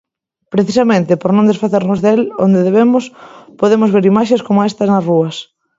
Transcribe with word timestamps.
Precisamente 0.53 1.19
por 1.21 1.31
non 1.33 1.49
desfacernos 1.51 1.99
del 2.05 2.19
onde 2.45 2.65
debemos, 2.67 3.03
podemos 3.59 3.89
ver 3.95 4.05
imaxes 4.11 4.43
coma 4.47 4.67
esta 4.71 4.83
nas 4.91 5.05
rúas. 5.09 5.35